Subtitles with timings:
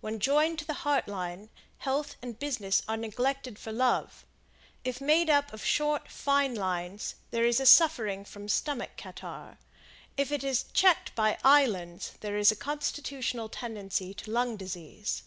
[0.00, 4.24] When joined to Heart Line, health and business are neglected for Love;
[4.82, 9.58] if made up of short, fine lines, there is suffering from stomach catarrh;
[10.16, 15.24] if it is checked by islands there is a constitutional tendency to lung disease.